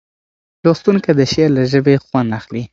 لوستونکی 0.65 1.11
د 1.15 1.21
شعر 1.31 1.49
له 1.57 1.63
ژبې 1.71 1.95
خوند 2.05 2.29
اخلي. 2.39 2.63